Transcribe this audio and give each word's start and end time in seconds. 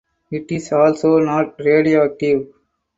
It 0.31 0.51
is 0.51 0.71
also 0.71 1.19
not 1.19 1.59
radioactive. 1.59 2.47